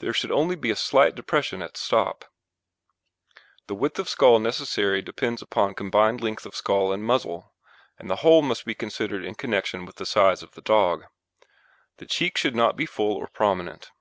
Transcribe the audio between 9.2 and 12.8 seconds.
in connection with the size of the dog. The cheek should not